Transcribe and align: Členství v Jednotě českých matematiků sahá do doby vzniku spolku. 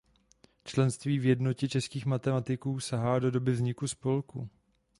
Členství 0.63 1.19
v 1.19 1.25
Jednotě 1.25 1.67
českých 1.69 2.05
matematiků 2.05 2.79
sahá 2.79 3.19
do 3.19 3.31
doby 3.31 3.51
vzniku 3.51 3.87
spolku. 3.87 4.49